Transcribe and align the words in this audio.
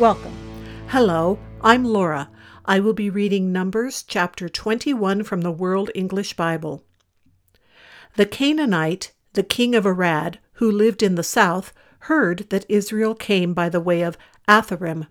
Welcome. 0.00 0.34
Hello, 0.88 1.38
I'm 1.60 1.84
Laura. 1.84 2.28
I 2.64 2.80
will 2.80 2.94
be 2.94 3.10
reading 3.10 3.52
Numbers 3.52 4.02
chapter 4.02 4.48
21 4.48 5.22
from 5.22 5.42
the 5.42 5.52
World 5.52 5.92
English 5.94 6.34
Bible. 6.34 6.82
The 8.16 8.26
Canaanite, 8.26 9.12
the 9.34 9.44
king 9.44 9.76
of 9.76 9.86
Arad, 9.86 10.40
who 10.54 10.68
lived 10.68 11.00
in 11.00 11.14
the 11.14 11.22
south, 11.22 11.72
heard 12.00 12.50
that 12.50 12.66
Israel 12.68 13.14
came 13.14 13.54
by 13.54 13.68
the 13.68 13.78
way 13.78 14.02
of 14.02 14.18
Atharim. 14.48 15.06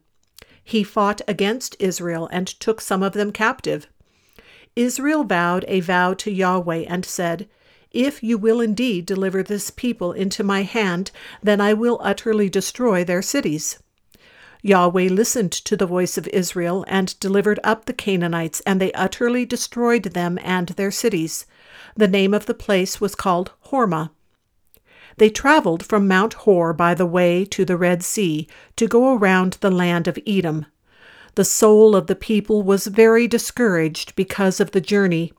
He 0.61 0.83
fought 0.83 1.21
against 1.29 1.77
Israel 1.79 2.27
and 2.33 2.45
took 2.45 2.81
some 2.81 3.01
of 3.01 3.13
them 3.13 3.31
captive. 3.31 3.87
Israel 4.75 5.23
vowed 5.23 5.63
a 5.69 5.79
vow 5.79 6.13
to 6.15 6.29
Yahweh 6.29 6.83
and 6.89 7.05
said, 7.05 7.47
if 7.91 8.21
you 8.21 8.37
will 8.37 8.59
indeed 8.59 9.05
deliver 9.05 9.43
this 9.43 9.69
people 9.69 10.11
into 10.11 10.43
my 10.43 10.63
hand, 10.63 11.11
then 11.41 11.61
I 11.61 11.73
will 11.73 12.01
utterly 12.03 12.49
destroy 12.49 13.05
their 13.05 13.21
cities. 13.21 13.79
Yahweh 14.65 15.09
listened 15.09 15.51
to 15.51 15.75
the 15.75 15.85
voice 15.85 16.17
of 16.17 16.27
Israel 16.29 16.85
and 16.87 17.19
delivered 17.19 17.59
up 17.65 17.85
the 17.85 17.93
Canaanites, 17.93 18.61
and 18.61 18.79
they 18.79 18.93
utterly 18.93 19.45
destroyed 19.45 20.03
them 20.03 20.39
and 20.41 20.69
their 20.69 20.89
cities. 20.89 21.45
The 21.95 22.07
name 22.07 22.33
of 22.33 22.45
the 22.45 22.53
place 22.53 23.01
was 23.01 23.13
called 23.13 23.51
Hormah. 23.67 24.09
They 25.17 25.29
traveled 25.29 25.85
from 25.85 26.07
Mount 26.07 26.33
Hor 26.33 26.73
by 26.73 26.93
the 26.93 27.05
way 27.05 27.43
to 27.45 27.65
the 27.65 27.77
Red 27.77 28.03
Sea 28.03 28.47
to 28.77 28.87
go 28.87 29.13
around 29.13 29.57
the 29.59 29.69
land 29.69 30.07
of 30.07 30.17
Edom. 30.25 30.65
The 31.35 31.45
soul 31.45 31.93
of 31.95 32.07
the 32.07 32.15
people 32.15 32.63
was 32.63 32.87
very 32.87 33.27
discouraged 33.27 34.15
because 34.15 34.59
of 34.59 34.71
the 34.71 34.81
journey 34.81 35.33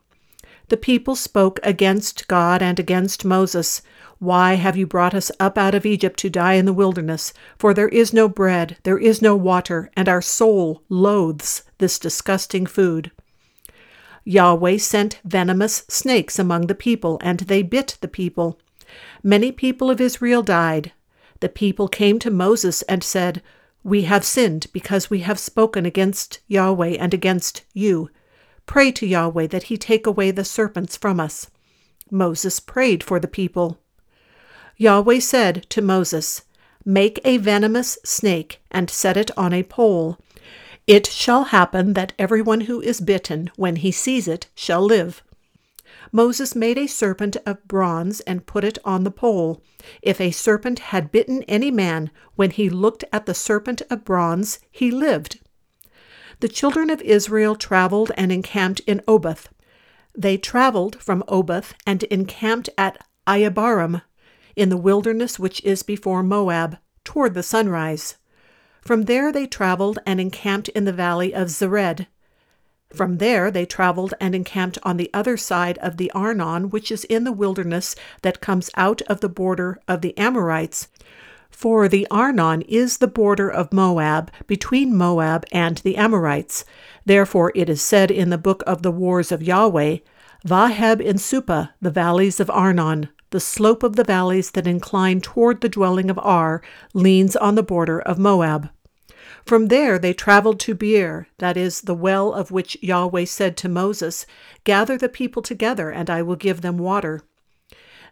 the 0.69 0.77
people 0.77 1.15
spoke 1.15 1.59
against 1.61 2.27
God 2.27 2.61
and 2.61 2.79
against 2.79 3.23
Moses. 3.23 3.81
Why 4.19 4.53
have 4.53 4.77
you 4.77 4.87
brought 4.87 5.13
us 5.13 5.31
up 5.39 5.57
out 5.57 5.75
of 5.75 5.85
Egypt 5.85 6.17
to 6.19 6.29
die 6.29 6.53
in 6.53 6.65
the 6.65 6.73
wilderness? 6.73 7.33
For 7.57 7.73
there 7.73 7.89
is 7.89 8.13
no 8.13 8.29
bread, 8.29 8.77
there 8.83 8.97
is 8.97 9.21
no 9.21 9.35
water, 9.35 9.91
and 9.95 10.07
our 10.07 10.21
soul 10.21 10.83
loathes 10.87 11.63
this 11.79 11.99
disgusting 11.99 12.65
food. 12.65 13.11
Yahweh 14.23 14.77
sent 14.77 15.19
venomous 15.23 15.83
snakes 15.87 16.39
among 16.39 16.67
the 16.67 16.75
people, 16.75 17.19
and 17.21 17.41
they 17.41 17.61
bit 17.61 17.97
the 18.01 18.07
people. 18.07 18.59
Many 19.21 19.51
people 19.51 19.91
of 19.91 20.01
Israel 20.01 20.41
died. 20.41 20.93
The 21.41 21.49
people 21.49 21.87
came 21.87 22.17
to 22.19 22.31
Moses 22.31 22.81
and 22.83 23.03
said, 23.03 23.43
We 23.83 24.03
have 24.03 24.23
sinned 24.23 24.67
because 24.71 25.09
we 25.09 25.19
have 25.19 25.37
spoken 25.37 25.85
against 25.85 26.39
Yahweh 26.47 26.95
and 26.99 27.13
against 27.13 27.65
you. 27.73 28.09
Pray 28.65 28.91
to 28.93 29.05
Yahweh 29.05 29.47
that 29.47 29.63
he 29.63 29.77
take 29.77 30.07
away 30.07 30.31
the 30.31 30.45
serpents 30.45 30.97
from 30.97 31.19
us. 31.19 31.51
Moses 32.09 32.59
prayed 32.59 33.03
for 33.03 33.19
the 33.19 33.27
people. 33.27 33.79
Yahweh 34.77 35.19
said 35.19 35.65
to 35.69 35.81
Moses, 35.81 36.43
Make 36.83 37.19
a 37.23 37.37
venomous 37.37 37.97
snake 38.03 38.61
and 38.71 38.89
set 38.89 39.17
it 39.17 39.31
on 39.37 39.53
a 39.53 39.63
pole. 39.63 40.17
It 40.85 41.07
shall 41.07 41.45
happen 41.45 41.93
that 41.93 42.13
everyone 42.19 42.61
who 42.61 42.81
is 42.81 43.01
bitten, 43.01 43.49
when 43.55 43.77
he 43.77 43.91
sees 43.91 44.27
it, 44.27 44.47
shall 44.53 44.83
live. 44.83 45.23
Moses 46.11 46.55
made 46.55 46.77
a 46.77 46.87
serpent 46.87 47.37
of 47.45 47.67
bronze 47.67 48.19
and 48.21 48.45
put 48.45 48.63
it 48.63 48.77
on 48.85 49.03
the 49.03 49.11
pole. 49.11 49.61
If 50.01 50.21
a 50.21 50.31
serpent 50.31 50.79
had 50.79 51.11
bitten 51.11 51.43
any 51.43 51.71
man, 51.71 52.11
when 52.35 52.51
he 52.51 52.69
looked 52.69 53.03
at 53.11 53.25
the 53.25 53.33
serpent 53.33 53.81
of 53.89 54.05
bronze, 54.05 54.59
he 54.71 54.91
lived 54.91 55.39
the 56.39 56.47
children 56.49 56.89
of 56.89 57.01
Israel 57.01 57.55
traveled 57.55 58.11
and 58.17 58.31
encamped 58.31 58.81
in 58.81 59.01
Oboth. 59.07 59.49
They 60.13 60.37
traveled 60.37 61.01
from 61.01 61.23
Oboth 61.27 61.73
and 61.85 62.03
encamped 62.03 62.69
at 62.77 62.97
Iyeabarim, 63.27 64.01
in 64.55 64.69
the 64.69 64.77
wilderness 64.77 65.37
which 65.39 65.63
is 65.63 65.83
before 65.83 66.23
Moab, 66.23 66.77
toward 67.03 67.33
the 67.33 67.43
sunrise. 67.43 68.15
From 68.81 69.03
there 69.03 69.31
they 69.31 69.47
traveled 69.47 69.99
and 70.05 70.19
encamped 70.19 70.69
in 70.69 70.85
the 70.85 70.93
valley 70.93 71.33
of 71.33 71.49
Zered. 71.49 72.07
From 72.93 73.17
there 73.17 73.49
they 73.49 73.65
traveled 73.65 74.13
and 74.21 74.35
encamped 74.35 74.77
on 74.83 74.97
the 74.97 75.09
other 75.13 75.37
side 75.37 75.77
of 75.79 75.97
the 75.97 76.11
Arnon, 76.11 76.69
which 76.69 76.91
is 76.91 77.03
in 77.05 77.23
the 77.23 77.31
wilderness 77.31 77.95
that 78.21 78.41
comes 78.41 78.69
out 78.75 79.01
of 79.03 79.21
the 79.21 79.29
border 79.29 79.79
of 79.87 80.01
the 80.01 80.17
Amorites, 80.17 80.87
for 81.49 81.87
the 81.87 82.05
Arnon 82.11 82.61
is 82.63 82.97
the 82.97 83.07
border 83.07 83.49
of 83.49 83.71
Moab, 83.71 84.29
between 84.45 84.95
Moab 84.95 85.45
and 85.51 85.77
the 85.79 85.95
Amorites. 85.95 86.65
Therefore 87.05 87.51
it 87.55 87.69
is 87.69 87.81
said 87.81 88.11
in 88.11 88.29
the 88.29 88.37
book 88.37 88.61
of 88.67 88.81
the 88.81 88.91
wars 88.91 89.31
of 89.31 89.41
Yahweh, 89.41 89.99
Vaheb 90.45 91.01
in 91.01 91.17
Suphah, 91.17 91.71
the 91.81 91.91
valleys 91.91 92.39
of 92.39 92.49
Arnon, 92.49 93.09
the 93.35 93.41
slope 93.41 93.83
of 93.83 93.97
the 93.97 94.03
valleys 94.05 94.51
that 94.51 94.65
incline 94.65 95.19
toward 95.19 95.59
the 95.59 95.67
dwelling 95.67 96.09
of 96.09 96.17
Ar, 96.19 96.61
leans 96.93 97.35
on 97.35 97.55
the 97.55 97.61
border 97.61 97.99
of 97.99 98.17
Moab. 98.17 98.69
From 99.45 99.67
there 99.67 99.99
they 99.99 100.13
traveled 100.13 100.57
to 100.61 100.73
Beer, 100.73 101.27
that 101.39 101.57
is, 101.57 101.81
the 101.81 101.93
well 101.93 102.31
of 102.31 102.49
which 102.49 102.77
Yahweh 102.81 103.25
said 103.25 103.57
to 103.57 103.67
Moses, 103.67 104.25
Gather 104.63 104.97
the 104.97 105.09
people 105.09 105.41
together, 105.41 105.89
and 105.89 106.09
I 106.09 106.21
will 106.21 106.37
give 106.37 106.61
them 106.61 106.77
water. 106.77 107.23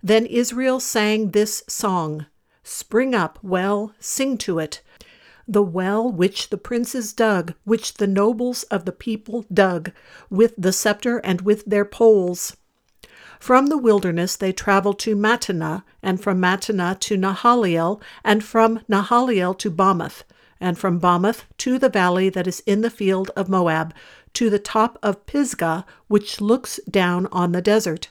Then 0.03 0.25
Israel 0.25 0.81
sang 0.81 1.31
this 1.31 1.63
song 1.69 2.25
Spring 2.65 3.15
up, 3.15 3.39
well, 3.41 3.93
sing 4.01 4.37
to 4.39 4.59
it. 4.59 4.81
The 5.47 5.63
well 5.63 6.11
which 6.11 6.49
the 6.49 6.57
princes 6.57 7.13
dug, 7.13 7.53
which 7.63 7.93
the 7.93 8.07
nobles 8.07 8.63
of 8.63 8.83
the 8.83 8.91
people 8.91 9.45
dug, 9.53 9.93
with 10.29 10.53
the 10.57 10.73
scepter 10.73 11.19
and 11.19 11.39
with 11.39 11.63
their 11.63 11.85
poles. 11.85 12.57
From 13.43 13.67
the 13.67 13.77
wilderness 13.77 14.37
they 14.37 14.53
traveled 14.53 14.99
to 14.99 15.17
Mattanah, 15.17 15.83
and 16.01 16.23
from 16.23 16.39
Mattanah 16.39 16.97
to 17.01 17.17
Nahaliel, 17.17 18.01
and 18.23 18.41
from 18.41 18.79
Nahaliel 18.89 19.57
to 19.57 19.69
Bamoth, 19.69 20.23
and 20.61 20.77
from 20.77 20.97
Bamoth 20.97 21.43
to 21.57 21.77
the 21.77 21.89
valley 21.89 22.29
that 22.29 22.47
is 22.47 22.61
in 22.65 22.79
the 22.79 22.89
field 22.89 23.31
of 23.35 23.49
Moab, 23.49 23.93
to 24.35 24.49
the 24.49 24.59
top 24.59 24.97
of 25.03 25.25
Pisgah, 25.25 25.83
which 26.07 26.39
looks 26.39 26.79
down 26.89 27.27
on 27.33 27.51
the 27.51 27.61
desert. 27.61 28.07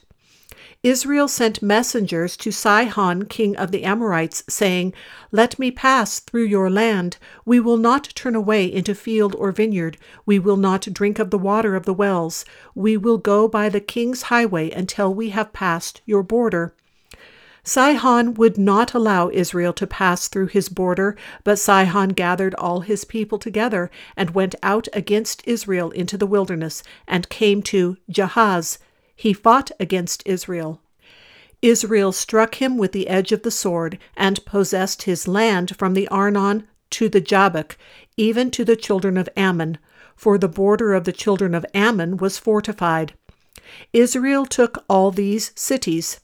Israel 0.83 1.29
sent 1.29 1.61
messengers 1.61 2.35
to 2.35 2.51
Sihon, 2.51 3.23
king 3.23 3.55
of 3.55 3.71
the 3.71 3.85
Amorites, 3.85 4.43
saying, 4.49 4.93
Let 5.31 5.57
me 5.57 5.71
pass 5.71 6.19
through 6.19 6.43
your 6.43 6.69
land. 6.69 7.15
We 7.45 7.61
will 7.61 7.77
not 7.77 8.09
turn 8.15 8.35
away 8.35 8.65
into 8.65 8.93
field 8.93 9.33
or 9.35 9.53
vineyard. 9.53 9.97
We 10.25 10.39
will 10.39 10.57
not 10.57 10.91
drink 10.91 11.19
of 11.19 11.29
the 11.29 11.37
water 11.37 11.77
of 11.77 11.85
the 11.85 11.93
wells. 11.93 12.43
We 12.75 12.97
will 12.97 13.17
go 13.17 13.47
by 13.47 13.69
the 13.69 13.79
king's 13.79 14.23
highway 14.23 14.71
until 14.71 15.13
we 15.13 15.29
have 15.29 15.53
passed 15.53 16.01
your 16.05 16.21
border. 16.21 16.75
Sihon 17.63 18.33
would 18.33 18.57
not 18.57 18.93
allow 18.93 19.29
Israel 19.29 19.71
to 19.71 19.87
pass 19.87 20.27
through 20.27 20.47
his 20.47 20.67
border, 20.67 21.15
but 21.45 21.59
Sihon 21.59 22.09
gathered 22.09 22.55
all 22.55 22.81
his 22.81 23.05
people 23.05 23.39
together 23.39 23.89
and 24.17 24.31
went 24.31 24.55
out 24.61 24.89
against 24.91 25.47
Israel 25.47 25.91
into 25.91 26.17
the 26.17 26.27
wilderness 26.27 26.83
and 27.07 27.29
came 27.29 27.63
to 27.63 27.95
Jahaz 28.11 28.79
he 29.15 29.33
fought 29.33 29.71
against 29.79 30.23
Israel. 30.25 30.81
Israel 31.61 32.11
struck 32.11 32.55
him 32.55 32.77
with 32.77 32.91
the 32.91 33.07
edge 33.07 33.31
of 33.31 33.43
the 33.43 33.51
sword 33.51 33.97
and 34.17 34.43
possessed 34.45 35.03
his 35.03 35.27
land 35.27 35.75
from 35.77 35.93
the 35.93 36.07
Arnon 36.09 36.67
to 36.89 37.07
the 37.07 37.21
Jabbok, 37.21 37.77
even 38.17 38.51
to 38.51 38.65
the 38.65 38.75
children 38.75 39.17
of 39.17 39.29
Ammon, 39.37 39.77
for 40.15 40.37
the 40.37 40.47
border 40.47 40.93
of 40.93 41.05
the 41.05 41.13
children 41.13 41.55
of 41.55 41.65
Ammon 41.73 42.17
was 42.17 42.37
fortified. 42.37 43.13
Israel 43.93 44.45
took 44.45 44.83
all 44.89 45.09
these 45.09 45.51
cities. 45.55 46.19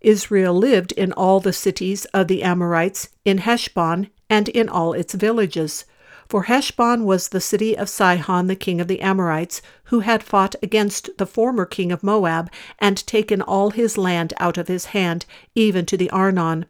Israel 0.00 0.54
lived 0.54 0.92
in 0.92 1.12
all 1.12 1.40
the 1.40 1.52
cities 1.52 2.04
of 2.06 2.28
the 2.28 2.42
Amorites, 2.42 3.08
in 3.24 3.38
Heshbon, 3.38 4.08
and 4.30 4.48
in 4.48 4.68
all 4.68 4.92
its 4.92 5.14
villages. 5.14 5.84
For 6.28 6.44
Heshbon 6.44 7.04
was 7.04 7.28
the 7.28 7.40
city 7.40 7.78
of 7.78 7.88
Sihon 7.88 8.48
the 8.48 8.56
king 8.56 8.80
of 8.80 8.88
the 8.88 9.00
Amorites, 9.00 9.62
who 9.84 10.00
had 10.00 10.24
fought 10.24 10.56
against 10.60 11.08
the 11.18 11.26
former 11.26 11.64
king 11.64 11.92
of 11.92 12.02
Moab, 12.02 12.50
and 12.80 13.06
taken 13.06 13.40
all 13.40 13.70
his 13.70 13.96
land 13.96 14.34
out 14.40 14.58
of 14.58 14.66
his 14.66 14.86
hand, 14.86 15.24
even 15.54 15.86
to 15.86 15.96
the 15.96 16.10
Arnon. 16.10 16.66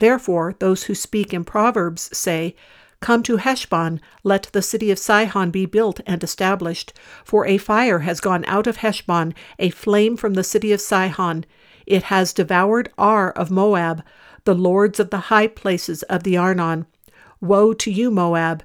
Therefore 0.00 0.56
those 0.58 0.84
who 0.84 0.94
speak 0.96 1.32
in 1.32 1.44
Proverbs 1.44 2.10
say, 2.16 2.56
Come 3.00 3.22
to 3.22 3.36
Heshbon, 3.36 4.00
let 4.24 4.48
the 4.52 4.60
city 4.60 4.90
of 4.90 4.98
Sihon 4.98 5.52
be 5.52 5.66
built 5.66 6.00
and 6.04 6.24
established. 6.24 6.92
For 7.24 7.46
a 7.46 7.58
fire 7.58 8.00
has 8.00 8.20
gone 8.20 8.44
out 8.46 8.66
of 8.66 8.78
Heshbon, 8.78 9.34
a 9.60 9.70
flame 9.70 10.16
from 10.16 10.34
the 10.34 10.42
city 10.42 10.72
of 10.72 10.80
Sihon. 10.80 11.44
It 11.86 12.04
has 12.04 12.32
devoured 12.32 12.90
Ar 12.98 13.30
of 13.30 13.52
Moab, 13.52 14.02
the 14.42 14.54
lords 14.54 14.98
of 14.98 15.10
the 15.10 15.30
high 15.30 15.46
places 15.46 16.02
of 16.04 16.24
the 16.24 16.36
Arnon. 16.36 16.86
Woe 17.40 17.72
to 17.74 17.92
you, 17.92 18.10
Moab! 18.10 18.64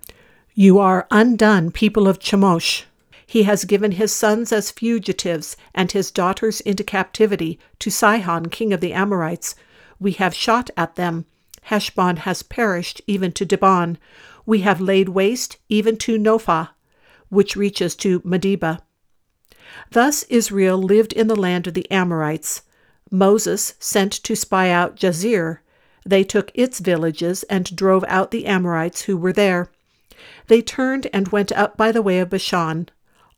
You 0.54 0.80
are 0.80 1.08
undone, 1.10 1.72
people 1.72 2.10
of 2.10 2.20
Chemosh. 2.20 2.84
He 3.26 3.44
has 3.44 3.64
given 3.64 3.94
his 3.94 4.14
sons 4.14 4.52
as 4.52 4.70
fugitives 4.70 5.56
and 5.74 5.90
his 5.90 6.12
daughters 6.12 6.60
into 6.60 6.84
captivity 6.84 7.58
to 7.80 7.90
Sihon, 7.90 8.50
king 8.50 8.74
of 8.74 8.82
the 8.82 8.92
Amorites. 8.92 9.56
We 9.98 10.12
have 10.14 10.36
shot 10.36 10.70
at 10.76 10.98
them. 10.98 11.26
Heshbon 11.62 12.18
has 12.18 12.44
perished 12.44 13.02
even 13.08 13.32
to 13.32 13.46
Dibon. 13.46 13.96
We 14.46 14.60
have 14.60 14.82
laid 14.82 15.08
waste 15.08 15.56
even 15.70 15.96
to 16.00 16.18
Nophah, 16.18 16.72
which 17.30 17.56
reaches 17.56 17.96
to 17.98 18.20
Medeba. 18.22 18.82
Thus 19.92 20.24
Israel 20.24 20.78
lived 20.78 21.14
in 21.14 21.28
the 21.28 21.36
land 21.36 21.68
of 21.68 21.76
the 21.76 21.90
Amorites. 21.90 22.64
Moses 23.10 23.76
sent 23.80 24.12
to 24.12 24.36
spy 24.36 24.70
out 24.70 24.98
Jazer. 24.98 25.60
They 26.06 26.26
took 26.26 26.52
its 26.54 26.80
villages 26.80 27.44
and 27.44 27.74
drove 27.74 28.04
out 28.10 28.32
the 28.32 28.48
Amorites 28.48 29.04
who 29.04 29.16
were 29.16 29.32
there. 29.32 29.72
They 30.48 30.62
turned 30.62 31.08
and 31.14 31.30
went 31.30 31.52
up 31.52 31.78
by 31.78 31.92
the 31.92 32.02
way 32.02 32.20
of 32.20 32.30
Bashan. 32.30 32.90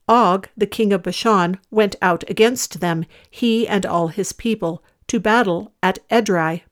Og, 0.07 0.49
the 0.57 0.67
king 0.67 0.91
of 0.91 1.03
Bashan, 1.03 1.57
went 1.71 1.95
out 2.01 2.29
against 2.29 2.81
them, 2.81 3.05
he 3.29 3.67
and 3.67 3.85
all 3.85 4.09
his 4.09 4.33
people, 4.33 4.83
to 5.07 5.19
battle 5.19 5.71
at 5.81 5.99
Edrei. 6.09 6.63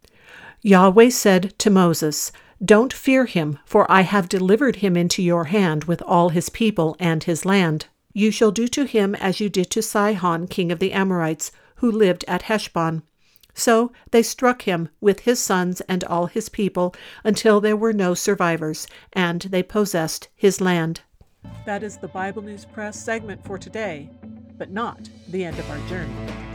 Yahweh 0.62 1.10
said 1.10 1.54
to 1.60 1.70
Moses, 1.70 2.32
Don't 2.64 2.94
fear 2.94 3.26
him, 3.26 3.58
for 3.66 3.90
I 3.92 4.02
have 4.02 4.30
delivered 4.30 4.78
him 4.78 4.98
into 4.98 5.24
your 5.24 5.46
hand 5.46 5.86
with 5.86 6.02
all 6.02 6.30
his 6.30 6.50
people 6.50 6.96
and 7.00 7.24
his 7.24 7.46
land. 7.46 7.88
You 8.14 8.32
shall 8.32 8.52
do 8.52 8.68
to 8.68 8.86
him 8.86 9.16
as 9.16 9.40
you 9.40 9.50
did 9.50 9.70
to 9.72 9.82
Sihon, 9.82 10.48
king 10.48 10.72
of 10.72 10.80
the 10.80 10.92
Amorites, 10.92 11.52
who 11.76 11.90
lived 11.90 12.26
at 12.28 12.44
Heshbon. 12.44 13.04
So 13.54 13.92
they 14.12 14.24
struck 14.24 14.64
him 14.64 14.90
with 15.00 15.22
his 15.22 15.40
sons 15.40 15.82
and 15.82 16.04
all 16.04 16.28
his 16.28 16.50
people 16.50 16.96
until 17.24 17.62
there 17.62 17.76
were 17.76 17.94
no 17.94 18.14
survivors, 18.14 18.88
and 19.14 19.42
they 19.42 19.64
possessed 19.64 20.30
his 20.36 20.62
land. 20.62 21.02
That 21.66 21.84
is 21.84 21.98
the 21.98 22.08
Bible 22.08 22.42
News 22.42 22.66
Press 22.66 23.02
segment 23.02 23.44
for 23.44 23.58
today, 23.58 24.10
but 24.58 24.72
not 24.72 25.10
the 25.28 25.44
end 25.44 25.60
of 25.60 25.70
our 25.70 25.90
journey. 25.90 26.51